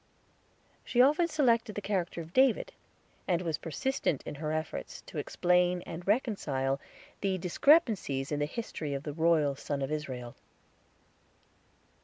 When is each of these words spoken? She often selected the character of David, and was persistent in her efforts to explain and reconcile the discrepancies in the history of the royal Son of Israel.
She 0.83 0.99
often 0.99 1.27
selected 1.27 1.75
the 1.75 1.81
character 1.83 2.21
of 2.21 2.33
David, 2.33 2.73
and 3.27 3.43
was 3.43 3.59
persistent 3.59 4.23
in 4.23 4.33
her 4.33 4.51
efforts 4.51 5.01
to 5.05 5.19
explain 5.19 5.83
and 5.83 6.07
reconcile 6.07 6.81
the 7.21 7.37
discrepancies 7.37 8.31
in 8.31 8.39
the 8.39 8.47
history 8.47 8.95
of 8.95 9.03
the 9.03 9.13
royal 9.13 9.55
Son 9.55 9.83
of 9.83 9.91
Israel. 9.91 10.35